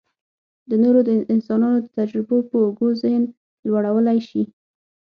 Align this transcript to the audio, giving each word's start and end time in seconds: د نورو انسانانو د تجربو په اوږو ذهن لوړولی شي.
د 0.69 0.71
نورو 0.83 0.99
انسانانو 1.33 1.77
د 1.81 1.87
تجربو 1.97 2.37
په 2.49 2.55
اوږو 2.65 2.87
ذهن 3.01 3.23
لوړولی 3.67 4.19
شي. 4.27 4.43